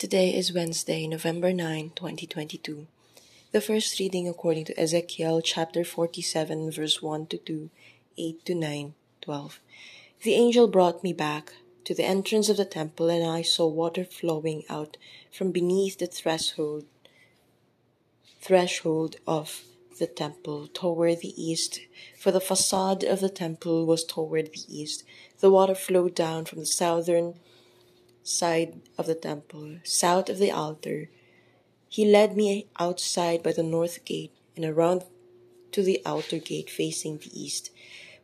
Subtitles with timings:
[0.00, 2.86] Today is Wednesday, November 9, 2022.
[3.52, 7.68] The first reading according to Ezekiel chapter 47, verse 1 to 2,
[8.16, 9.60] 8 to 9, 12.
[10.22, 11.52] The angel brought me back
[11.84, 14.96] to the entrance of the temple, and I saw water flowing out
[15.30, 16.86] from beneath the threshold
[18.40, 19.64] threshold of
[19.98, 21.78] the temple toward the east,
[22.18, 25.04] for the facade of the temple was toward the east.
[25.40, 27.34] The water flowed down from the southern
[28.22, 31.08] side of the temple, south of the altar.
[31.88, 35.04] He led me outside by the north gate and around
[35.72, 37.70] to the outer gate facing the east,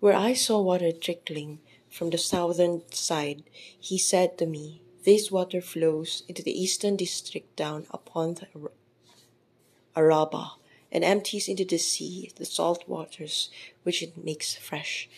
[0.00, 1.60] where I saw water trickling
[1.90, 3.44] from the southern side.
[3.78, 8.48] He said to me, This water flows into the eastern district down upon the
[9.96, 10.52] Arabah
[10.90, 13.50] and empties into the sea the salt waters
[13.82, 15.08] which it makes fresh.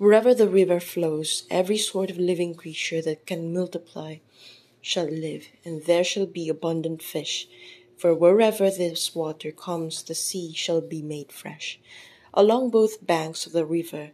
[0.00, 4.16] Wherever the river flows, every sort of living creature that can multiply
[4.80, 7.46] shall live, and there shall be abundant fish.
[7.98, 11.78] For wherever this water comes, the sea shall be made fresh.
[12.32, 14.12] Along both banks of the river,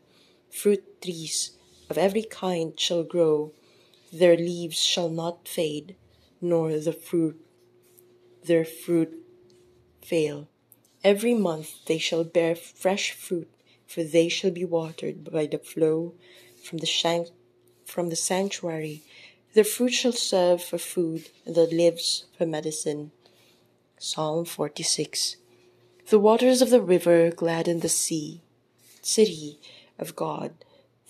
[0.51, 1.53] fruit trees
[1.89, 3.53] of every kind shall grow.
[4.12, 5.95] Their leaves shall not fade,
[6.41, 7.41] nor the fruit
[8.42, 9.25] their fruit
[10.03, 10.48] fail.
[11.05, 13.48] Every month they shall bear fresh fruit
[13.87, 16.15] for they shall be watered by the flow
[16.62, 17.29] from the, shank,
[17.84, 19.03] from the sanctuary.
[19.55, 23.12] Their fruit shall serve for food, and their leaves for medicine.
[23.98, 25.37] Psalm 46
[26.11, 28.42] The waters of the river gladden the sea,
[29.01, 29.59] city
[29.98, 30.53] of God,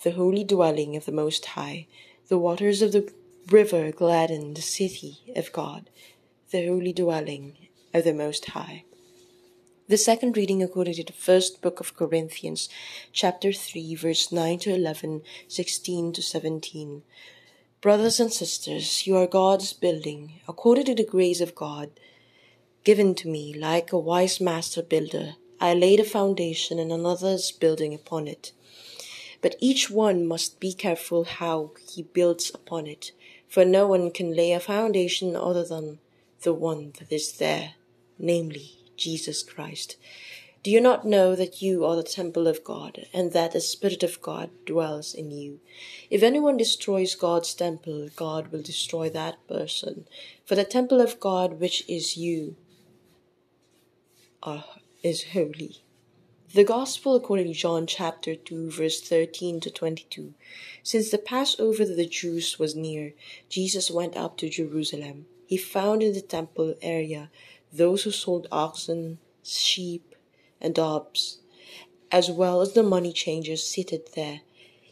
[0.03, 1.87] the holy dwelling of the Most High.
[2.29, 3.11] The waters of the
[3.49, 5.89] river gladden the city of God,
[6.51, 7.57] the holy dwelling
[7.93, 8.83] of the Most High.
[9.89, 12.67] The second reading according to the first book of Corinthians,
[13.13, 17.03] chapter 3, verse 9 to 11, 16 to 17.
[17.79, 21.91] Brothers and sisters, you are God's building, according to the grace of God
[22.83, 25.35] given to me, like a wise master builder.
[25.61, 28.51] I laid a foundation and another is building upon it.
[29.41, 33.13] But each one must be careful how he builds upon it,
[33.47, 35.99] for no one can lay a foundation other than
[36.41, 37.75] the one that is there,
[38.19, 39.95] namely Jesus Christ.
[40.63, 44.03] Do you not know that you are the temple of God, and that the Spirit
[44.03, 45.61] of God dwells in you?
[46.09, 50.07] If anyone destroys God's temple, God will destroy that person.
[50.45, 52.57] For the temple of God, which is you,
[54.43, 54.65] are,
[55.03, 55.83] is holy.
[56.53, 60.33] The Gospel according to John chapter 2, verse 13 to 22.
[60.81, 63.13] Since the Passover of the Jews was near,
[63.49, 65.27] Jesus went up to Jerusalem.
[65.45, 67.29] He found in the temple area
[67.71, 70.15] those who sold oxen, sheep,
[70.61, 71.39] and doves,
[72.11, 74.41] as well as the money changers seated there.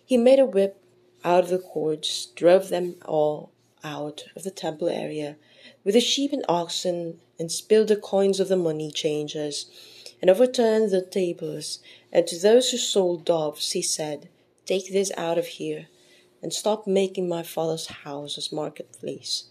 [0.06, 0.82] He made a whip
[1.24, 3.52] out of the cords, drove them all
[3.84, 5.38] out of the temple area
[5.84, 9.70] with the sheep and oxen, and spilled the coins of the money changers,
[10.22, 11.80] and overturned the tables.
[12.12, 14.30] And to those who sold doves, he said,
[14.66, 15.88] Take this out of here,
[16.42, 19.46] and stop making my father's house a marketplace.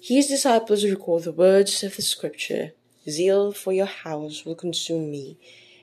[0.00, 2.72] His disciples recall the words of the scripture
[3.08, 5.38] Zeal for your house will consume me.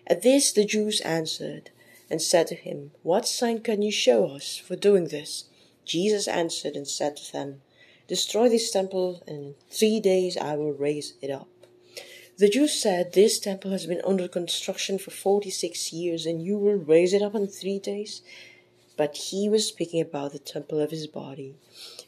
[0.08, 1.72] At this the Jews answered
[2.09, 5.46] and said to him, What sign can you show us for doing this?
[5.84, 7.62] Jesus answered and said to them,
[8.08, 11.50] Destroy this temple, and in three days I will raise it up.
[12.38, 16.58] The Jews said, This temple has been under construction for forty six years, and you
[16.58, 18.22] will raise it up in three days?
[18.97, 21.56] But he was speaking about the temple of his body.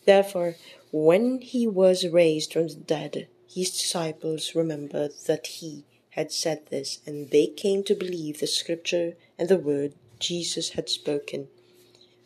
[0.06, 0.56] Therefore,
[0.92, 7.00] when he was raised from the dead, his disciples remembered that he had said this,
[7.06, 11.48] and they came to believe the scripture and the word Jesus had spoken.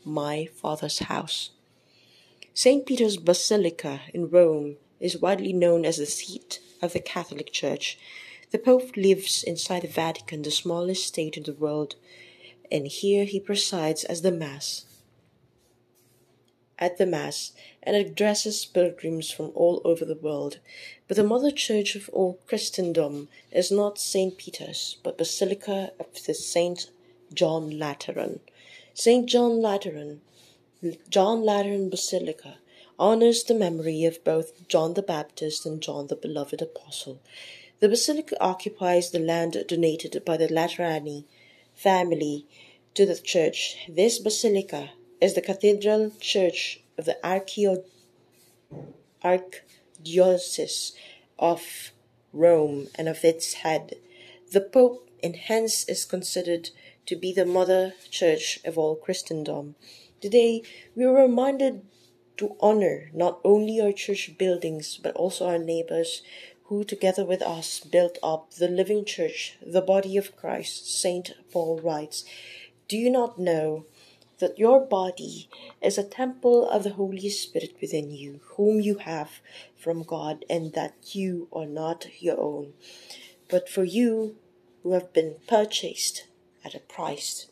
[0.05, 1.49] My Father's house.
[2.53, 2.85] St.
[2.85, 7.97] Peter's Basilica in Rome is widely known as the seat of the Catholic Church.
[8.51, 11.95] The Pope lives inside the Vatican, the smallest state in the world,
[12.71, 14.85] and here he presides as the Mass
[16.81, 20.57] at the Mass and addresses pilgrims from all over the world.
[21.07, 24.35] But the mother church of all Christendom is not St.
[24.37, 26.89] Peter's, but Basilica of the Saint
[27.31, 28.39] John Lateran.
[28.95, 29.29] St.
[29.29, 30.21] John Lateran,
[31.07, 32.57] John Lateran Basilica,
[32.97, 37.21] honors the memory of both John the Baptist and John the Beloved Apostle.
[37.79, 41.25] The basilica occupies the land donated by the Laterani
[41.73, 42.45] family
[42.93, 43.77] to the church.
[43.87, 47.17] This basilica is the cathedral church of the
[49.23, 50.91] Archdiocese
[51.39, 51.91] of
[52.33, 53.95] Rome and of its head.
[54.51, 56.71] The Pope, and hence is considered
[57.05, 59.75] to be the mother church of all Christendom.
[60.19, 60.63] Today,
[60.95, 61.83] we are reminded
[62.37, 66.23] to honor not only our church buildings but also our neighbors
[66.71, 71.33] who together with us built up the living church, the body of Christ, St.
[71.51, 72.23] Paul writes,
[72.87, 73.85] Do you not know
[74.39, 75.49] that your body
[75.81, 79.41] is a temple of the Holy Spirit within you, whom you have
[79.75, 82.71] from God, and that you are not your own,
[83.49, 84.37] but for you
[84.81, 86.25] who have been purchased
[86.63, 87.50] at a price?